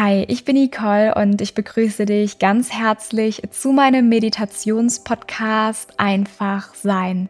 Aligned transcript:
Hi, 0.00 0.24
ich 0.28 0.44
bin 0.44 0.54
Nicole 0.54 1.12
und 1.16 1.40
ich 1.40 1.54
begrüße 1.54 2.06
dich 2.06 2.38
ganz 2.38 2.70
herzlich 2.70 3.42
zu 3.50 3.72
meinem 3.72 4.08
Meditationspodcast 4.08 5.94
Einfach 5.96 6.72
Sein. 6.76 7.28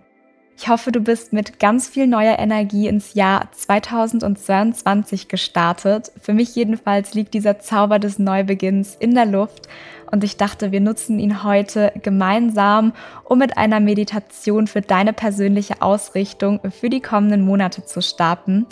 Ich 0.54 0.68
hoffe, 0.68 0.92
du 0.92 1.00
bist 1.00 1.32
mit 1.32 1.60
ganz 1.60 1.88
viel 1.88 2.06
neuer 2.06 2.38
Energie 2.38 2.86
ins 2.86 3.14
Jahr 3.14 3.50
2022 3.52 5.28
gestartet. 5.28 6.12
Für 6.20 6.34
mich 6.34 6.54
jedenfalls 6.56 7.14
liegt 7.14 7.32
dieser 7.32 7.58
Zauber 7.58 7.98
des 7.98 8.18
Neubeginns 8.18 8.96
in 8.96 9.14
der 9.14 9.24
Luft 9.24 9.66
und 10.10 10.24
ich 10.24 10.36
dachte, 10.36 10.72
wir 10.72 10.80
nutzen 10.80 11.18
ihn 11.18 11.44
heute 11.44 11.92
gemeinsam, 12.02 12.92
um 13.24 13.38
mit 13.38 13.56
einer 13.56 13.80
Meditation 13.80 14.66
für 14.66 14.80
deine 14.80 15.12
persönliche 15.12 15.82
Ausrichtung 15.82 16.60
für 16.70 16.90
die 16.90 17.00
kommenden 17.00 17.42
Monate 17.42 17.84
zu 17.84 18.00
starten. 18.00 18.66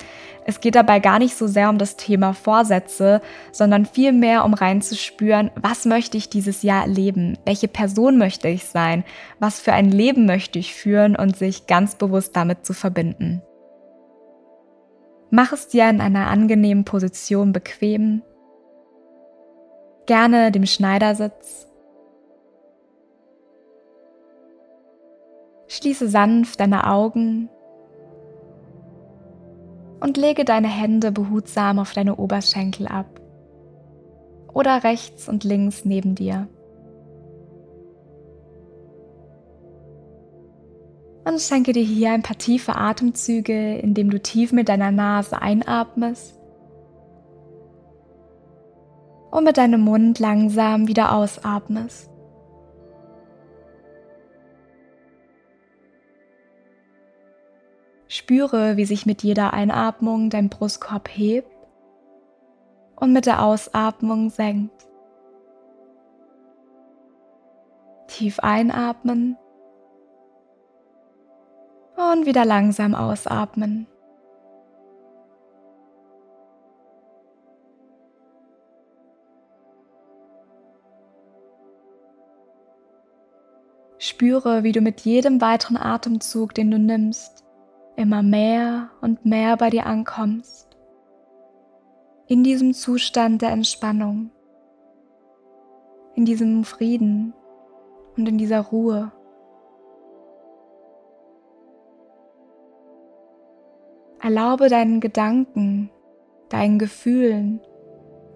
Es 0.44 0.60
geht 0.60 0.74
dabei 0.74 1.00
gar 1.00 1.18
nicht 1.18 1.36
so 1.36 1.46
sehr 1.46 1.68
um 1.70 1.78
das 1.78 1.96
Thema 1.96 2.32
Vorsätze, 2.32 3.20
sondern 3.52 3.84
vielmehr 3.84 4.44
um 4.44 4.54
reinzuspüren, 4.54 5.50
was 5.56 5.84
möchte 5.84 6.16
ich 6.16 6.30
dieses 6.30 6.62
Jahr 6.62 6.82
erleben, 6.82 7.38
welche 7.44 7.68
Person 7.68 8.18
möchte 8.18 8.48
ich 8.48 8.64
sein, 8.64 9.04
was 9.38 9.60
für 9.60 9.72
ein 9.72 9.90
Leben 9.90 10.26
möchte 10.26 10.58
ich 10.58 10.74
führen 10.74 11.16
und 11.16 11.36
sich 11.36 11.66
ganz 11.66 11.96
bewusst 11.96 12.36
damit 12.36 12.64
zu 12.64 12.72
verbinden. 12.72 13.42
Mach 15.30 15.52
es 15.52 15.68
dir 15.68 15.88
in 15.90 16.00
einer 16.00 16.28
angenehmen 16.28 16.84
Position 16.84 17.52
bequem, 17.52 18.22
gerne 20.06 20.50
dem 20.52 20.66
Schneidersitz. 20.66 21.66
Schließe 25.68 26.08
sanft 26.08 26.60
deine 26.60 26.88
Augen 26.88 27.48
und 30.00 30.16
lege 30.16 30.44
deine 30.44 30.68
Hände 30.68 31.12
behutsam 31.12 31.78
auf 31.78 31.92
deine 31.92 32.16
Oberschenkel 32.16 32.86
ab 32.86 33.20
oder 34.52 34.84
rechts 34.84 35.28
und 35.28 35.44
links 35.44 35.84
neben 35.84 36.14
dir. 36.14 36.48
Und 41.24 41.40
schenke 41.40 41.72
dir 41.72 41.82
hier 41.82 42.12
ein 42.12 42.22
paar 42.22 42.38
tiefe 42.38 42.76
Atemzüge, 42.76 43.78
indem 43.78 44.10
du 44.10 44.20
tief 44.20 44.52
mit 44.52 44.68
deiner 44.68 44.92
Nase 44.92 45.42
einatmest 45.42 46.38
und 49.36 49.44
mit 49.44 49.58
deinem 49.58 49.82
Mund 49.82 50.18
langsam 50.18 50.88
wieder 50.88 51.12
ausatmest. 51.12 52.10
Spüre, 58.08 58.78
wie 58.78 58.86
sich 58.86 59.04
mit 59.04 59.22
jeder 59.22 59.52
Einatmung 59.52 60.30
dein 60.30 60.48
Brustkorb 60.48 61.10
hebt 61.10 61.50
und 62.98 63.12
mit 63.12 63.26
der 63.26 63.42
Ausatmung 63.42 64.30
senkt. 64.30 64.88
Tief 68.06 68.38
einatmen 68.40 69.36
und 71.94 72.24
wieder 72.24 72.46
langsam 72.46 72.94
ausatmen. 72.94 73.86
Spüre, 84.06 84.62
wie 84.62 84.70
du 84.72 84.80
mit 84.80 85.00
jedem 85.00 85.40
weiteren 85.40 85.76
Atemzug, 85.76 86.54
den 86.54 86.70
du 86.70 86.78
nimmst, 86.78 87.44
immer 87.96 88.22
mehr 88.22 88.90
und 89.00 89.26
mehr 89.26 89.56
bei 89.56 89.68
dir 89.68 89.86
ankommst. 89.86 90.76
In 92.28 92.44
diesem 92.44 92.72
Zustand 92.72 93.42
der 93.42 93.50
Entspannung, 93.50 94.30
in 96.14 96.24
diesem 96.24 96.62
Frieden 96.62 97.34
und 98.16 98.28
in 98.28 98.38
dieser 98.38 98.60
Ruhe. 98.60 99.10
Erlaube 104.20 104.68
deinen 104.68 105.00
Gedanken, 105.00 105.90
deinen 106.48 106.78
Gefühlen 106.78 107.60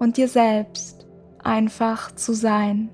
und 0.00 0.16
dir 0.16 0.26
selbst 0.26 1.06
einfach 1.42 2.12
zu 2.14 2.32
sein. 2.32 2.90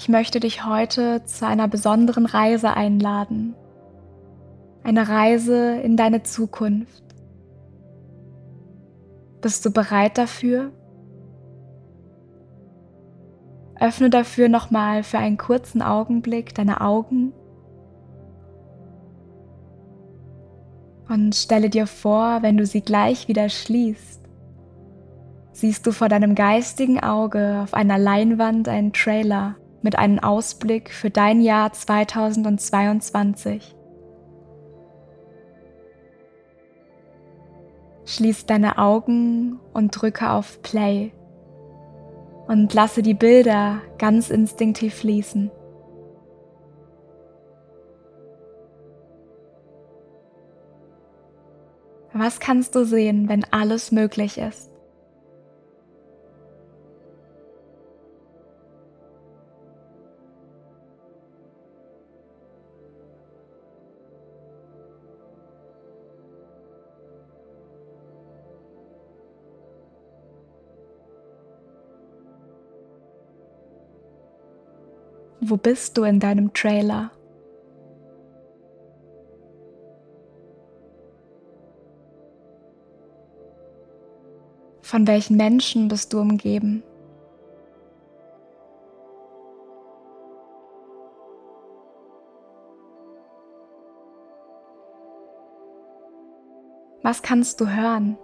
Ich 0.00 0.08
möchte 0.08 0.40
dich 0.40 0.64
heute 0.64 1.24
zu 1.26 1.46
einer 1.46 1.68
besonderen 1.68 2.24
Reise 2.24 2.72
einladen. 2.72 3.54
Eine 4.82 5.06
Reise 5.06 5.78
in 5.82 5.98
deine 5.98 6.22
Zukunft. 6.22 7.04
Bist 9.42 9.66
du 9.66 9.70
bereit 9.70 10.16
dafür? 10.16 10.72
Öffne 13.78 14.08
dafür 14.08 14.48
nochmal 14.48 15.02
für 15.02 15.18
einen 15.18 15.36
kurzen 15.36 15.82
Augenblick 15.82 16.54
deine 16.54 16.80
Augen 16.80 17.34
und 21.10 21.34
stelle 21.34 21.68
dir 21.68 21.86
vor, 21.86 22.38
wenn 22.40 22.56
du 22.56 22.64
sie 22.64 22.80
gleich 22.80 23.28
wieder 23.28 23.50
schließt, 23.50 24.22
siehst 25.52 25.86
du 25.86 25.92
vor 25.92 26.08
deinem 26.08 26.34
geistigen 26.34 27.00
Auge 27.00 27.60
auf 27.62 27.74
einer 27.74 27.98
Leinwand 27.98 28.66
einen 28.66 28.94
Trailer 28.94 29.56
mit 29.82 29.96
einem 29.96 30.18
Ausblick 30.18 30.90
für 30.90 31.10
dein 31.10 31.40
Jahr 31.40 31.72
2022. 31.72 33.76
Schließ 38.04 38.46
deine 38.46 38.78
Augen 38.78 39.60
und 39.72 39.90
drücke 39.90 40.30
auf 40.30 40.60
Play 40.62 41.12
und 42.48 42.74
lasse 42.74 43.02
die 43.02 43.14
Bilder 43.14 43.80
ganz 43.98 44.30
instinktiv 44.30 44.94
fließen. 44.94 45.52
Was 52.12 52.40
kannst 52.40 52.74
du 52.74 52.84
sehen, 52.84 53.28
wenn 53.28 53.44
alles 53.52 53.92
möglich 53.92 54.36
ist? 54.36 54.69
Wo 75.42 75.56
bist 75.56 75.96
du 75.96 76.02
in 76.02 76.20
deinem 76.20 76.52
Trailer? 76.52 77.10
Von 84.82 85.06
welchen 85.06 85.38
Menschen 85.38 85.88
bist 85.88 86.12
du 86.12 86.20
umgeben? 86.20 86.82
Was 97.02 97.22
kannst 97.22 97.60
du 97.62 97.66
hören? 97.66 98.18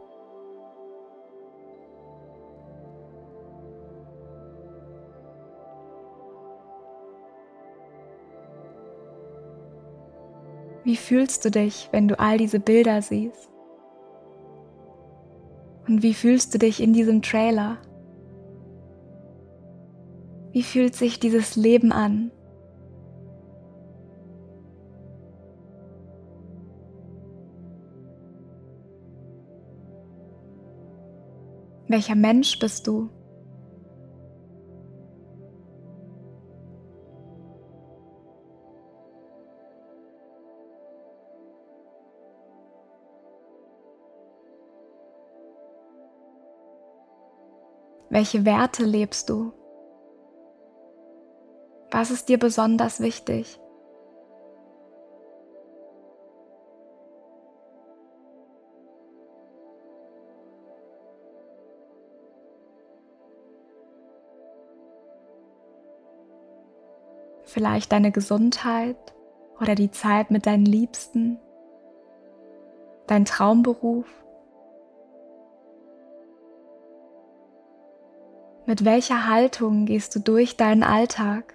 Wie 10.87 10.94
fühlst 10.94 11.44
du 11.44 11.50
dich, 11.50 11.88
wenn 11.91 12.06
du 12.06 12.17
all 12.21 12.38
diese 12.38 12.61
Bilder 12.61 13.03
siehst? 13.03 13.50
Und 15.88 16.05
wie 16.05 16.15
fühlst 16.15 16.55
du 16.55 16.59
dich 16.59 16.81
in 16.81 16.93
diesem 16.93 17.23
Trailer? 17.23 17.79
Wie 20.53 20.62
fühlt 20.62 20.94
sich 20.94 21.19
dieses 21.19 21.56
Leben 21.56 21.91
an? 21.91 22.31
Welcher 31.89 32.15
Mensch 32.15 32.61
bist 32.61 32.87
du? 32.87 33.11
Welche 48.08 48.44
Werte 48.44 48.85
lebst 48.85 49.29
du? 49.31 49.53
Was 51.91 52.11
ist 52.11 52.29
dir 52.29 52.38
besonders 52.38 53.00
wichtig? 53.00 53.58
Vielleicht 67.44 67.91
deine 67.93 68.12
Gesundheit 68.12 68.97
oder 69.61 69.75
die 69.75 69.91
Zeit 69.91 70.31
mit 70.31 70.47
deinen 70.47 70.67
Liebsten, 70.67 71.38
dein 73.06 73.25
Traumberuf. 73.25 74.06
Mit 78.67 78.85
welcher 78.85 79.29
Haltung 79.29 79.87
gehst 79.87 80.17
du 80.17 80.19
durch 80.19 80.57
deinen 80.57 80.83
Alltag? 80.83 81.55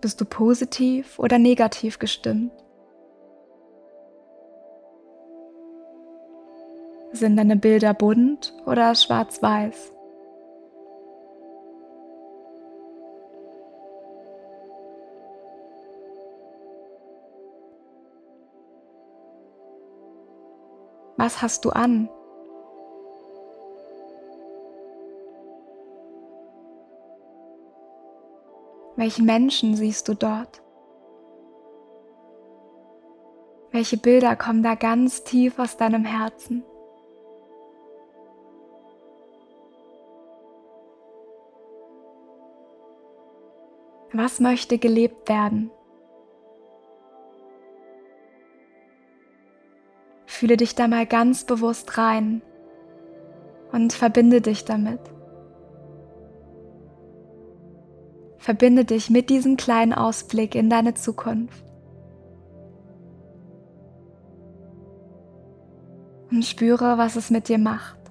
Bist 0.00 0.20
du 0.20 0.24
positiv 0.24 1.18
oder 1.18 1.38
negativ 1.38 1.98
gestimmt? 1.98 2.52
Sind 7.12 7.36
deine 7.36 7.56
Bilder 7.56 7.92
bunt 7.92 8.54
oder 8.64 8.94
schwarz-weiß? 8.94 9.92
Was 21.22 21.40
hast 21.40 21.64
du 21.64 21.70
an? 21.70 22.08
Welchen 28.96 29.24
Menschen 29.24 29.76
siehst 29.76 30.08
du 30.08 30.14
dort? 30.14 30.60
Welche 33.70 33.98
Bilder 33.98 34.34
kommen 34.34 34.64
da 34.64 34.74
ganz 34.74 35.22
tief 35.22 35.60
aus 35.60 35.76
deinem 35.76 36.04
Herzen? 36.04 36.64
Was 44.12 44.40
möchte 44.40 44.78
gelebt 44.78 45.28
werden? 45.28 45.70
Fühle 50.42 50.56
dich 50.56 50.74
da 50.74 50.88
mal 50.88 51.06
ganz 51.06 51.44
bewusst 51.44 51.98
rein 51.98 52.42
und 53.70 53.92
verbinde 53.92 54.40
dich 54.40 54.64
damit. 54.64 54.98
Verbinde 58.38 58.84
dich 58.84 59.08
mit 59.08 59.30
diesem 59.30 59.56
kleinen 59.56 59.92
Ausblick 59.92 60.56
in 60.56 60.68
deine 60.68 60.94
Zukunft. 60.94 61.64
Und 66.32 66.44
spüre, 66.44 66.98
was 66.98 67.14
es 67.14 67.30
mit 67.30 67.48
dir 67.48 67.58
macht. 67.58 68.01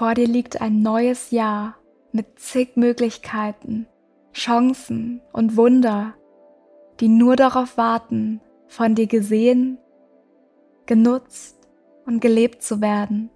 Vor 0.00 0.14
dir 0.14 0.26
liegt 0.26 0.62
ein 0.62 0.80
neues 0.80 1.30
Jahr 1.30 1.76
mit 2.10 2.38
zig 2.38 2.74
Möglichkeiten, 2.74 3.86
Chancen 4.32 5.20
und 5.30 5.58
Wunder, 5.58 6.14
die 7.00 7.08
nur 7.08 7.36
darauf 7.36 7.76
warten, 7.76 8.40
von 8.66 8.94
dir 8.94 9.06
gesehen, 9.06 9.76
genutzt 10.86 11.68
und 12.06 12.20
gelebt 12.20 12.62
zu 12.62 12.80
werden. 12.80 13.28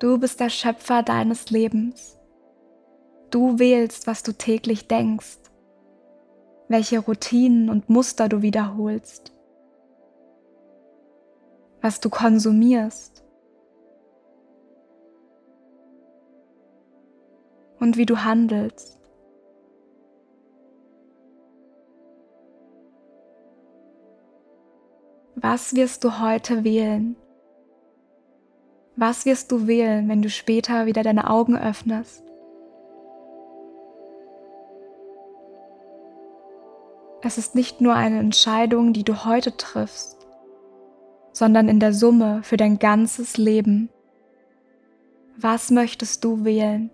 Du 0.00 0.18
bist 0.18 0.40
der 0.40 0.50
Schöpfer 0.50 1.04
deines 1.04 1.50
Lebens. 1.50 2.18
Du 3.30 3.60
wählst, 3.60 4.08
was 4.08 4.24
du 4.24 4.32
täglich 4.32 4.88
denkst, 4.88 5.38
welche 6.66 6.98
Routinen 6.98 7.70
und 7.70 7.88
Muster 7.88 8.28
du 8.28 8.42
wiederholst 8.42 9.32
was 11.82 12.00
du 12.00 12.08
konsumierst 12.08 13.24
und 17.80 17.96
wie 17.96 18.06
du 18.06 18.24
handelst. 18.24 18.98
Was 25.34 25.74
wirst 25.74 26.04
du 26.04 26.20
heute 26.20 26.62
wählen? 26.62 27.16
Was 28.94 29.26
wirst 29.26 29.50
du 29.50 29.66
wählen, 29.66 30.08
wenn 30.08 30.22
du 30.22 30.30
später 30.30 30.86
wieder 30.86 31.02
deine 31.02 31.28
Augen 31.28 31.56
öffnest? 31.56 32.22
Es 37.22 37.38
ist 37.38 37.56
nicht 37.56 37.80
nur 37.80 37.94
eine 37.94 38.20
Entscheidung, 38.20 38.92
die 38.92 39.04
du 39.04 39.24
heute 39.24 39.56
triffst, 39.56 40.21
sondern 41.32 41.68
in 41.68 41.80
der 41.80 41.92
Summe 41.92 42.42
für 42.42 42.56
dein 42.56 42.78
ganzes 42.78 43.36
Leben. 43.36 43.88
Was 45.36 45.70
möchtest 45.70 46.24
du 46.24 46.44
wählen? 46.44 46.90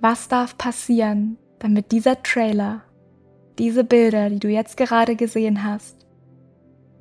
Was 0.00 0.28
darf 0.28 0.56
passieren, 0.56 1.38
damit 1.58 1.92
dieser 1.92 2.22
Trailer, 2.22 2.82
diese 3.58 3.84
Bilder, 3.84 4.30
die 4.30 4.38
du 4.38 4.48
jetzt 4.48 4.76
gerade 4.76 5.16
gesehen 5.16 5.64
hast, 5.64 6.06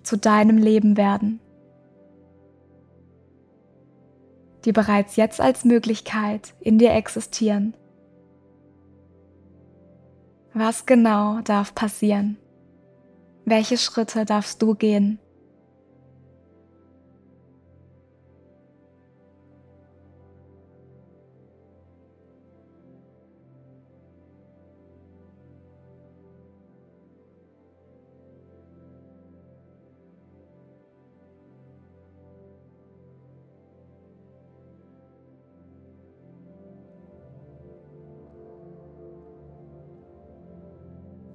zu 0.03 0.17
deinem 0.17 0.57
Leben 0.57 0.97
werden. 0.97 1.39
Die 4.65 4.71
bereits 4.71 5.15
jetzt 5.15 5.39
als 5.39 5.65
Möglichkeit 5.65 6.53
in 6.59 6.77
dir 6.77 6.91
existieren. 6.91 7.73
Was 10.53 10.85
genau 10.85 11.41
darf 11.41 11.75
passieren? 11.75 12.37
Welche 13.45 13.77
Schritte 13.77 14.25
darfst 14.25 14.61
du 14.61 14.73
gehen? 14.73 15.19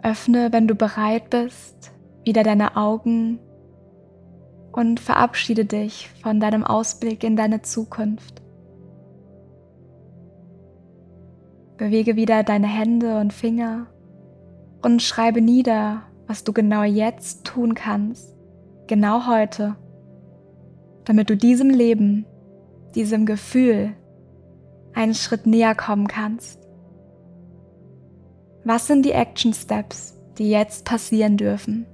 Öffne, 0.02 0.52
wenn 0.52 0.66
du 0.66 0.74
bereit 0.74 1.30
bist, 1.30 1.92
wieder 2.24 2.42
deine 2.42 2.76
Augen 2.76 3.38
und 4.72 5.00
verabschiede 5.00 5.64
dich 5.64 6.10
von 6.22 6.40
deinem 6.40 6.64
Ausblick 6.64 7.24
in 7.24 7.36
deine 7.36 7.62
Zukunft. 7.62 8.42
Bewege 11.76 12.16
wieder 12.16 12.42
deine 12.42 12.66
Hände 12.66 13.18
und 13.18 13.32
Finger 13.32 13.86
und 14.82 15.02
schreibe 15.02 15.40
nieder, 15.40 16.02
was 16.26 16.44
du 16.44 16.52
genau 16.52 16.82
jetzt 16.82 17.44
tun 17.44 17.74
kannst, 17.74 18.36
genau 18.86 19.26
heute, 19.26 19.76
damit 21.04 21.30
du 21.30 21.36
diesem 21.36 21.70
Leben, 21.70 22.26
diesem 22.94 23.26
Gefühl 23.26 23.94
einen 24.94 25.14
Schritt 25.14 25.46
näher 25.46 25.74
kommen 25.74 26.06
kannst. 26.06 26.61
Was 28.64 28.86
sind 28.86 29.04
die 29.04 29.12
Action 29.12 29.52
Steps, 29.52 30.16
die 30.38 30.48
jetzt 30.48 30.84
passieren 30.84 31.36
dürfen? 31.36 31.86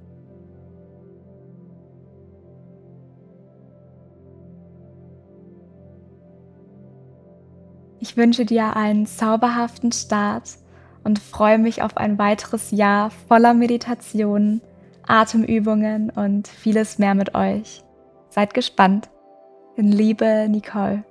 Ich 8.00 8.16
wünsche 8.16 8.44
dir 8.44 8.76
einen 8.76 9.06
zauberhaften 9.06 9.92
Start 9.92 10.58
und 11.04 11.18
freue 11.18 11.58
mich 11.58 11.82
auf 11.82 11.96
ein 11.96 12.18
weiteres 12.18 12.70
Jahr 12.70 13.10
voller 13.10 13.54
Meditation, 13.54 14.60
Atemübungen 15.06 16.10
und 16.10 16.48
vieles 16.48 16.98
mehr 16.98 17.14
mit 17.14 17.34
euch. 17.34 17.82
Seid 18.28 18.52
gespannt. 18.52 19.08
In 19.76 19.90
Liebe, 19.90 20.46
Nicole. 20.48 21.04